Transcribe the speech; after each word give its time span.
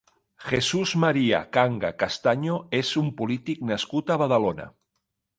Jesús 0.43 0.93
María 1.01 1.41
Canga 1.57 1.91
Castaño 2.03 2.55
és 2.77 2.93
un 3.01 3.11
polític 3.19 3.61
nascut 3.73 4.09
a 4.09 4.17
Badalona. 4.23 4.67